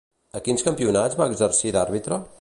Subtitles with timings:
[0.37, 2.23] A quins campionats va exercir d'àrbitre?